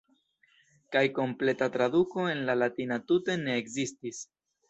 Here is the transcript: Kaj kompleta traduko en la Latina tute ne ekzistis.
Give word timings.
Kaj 0.95 1.03
kompleta 1.17 1.67
traduko 1.75 2.25
en 2.31 2.41
la 2.49 2.57
Latina 2.61 2.99
tute 3.11 3.37
ne 3.45 3.57
ekzistis. 3.61 4.23